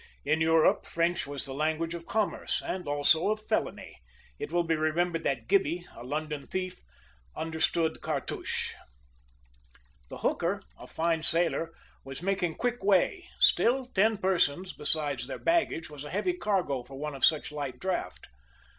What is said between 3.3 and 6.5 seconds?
felony. It will be remembered that Gibby, a London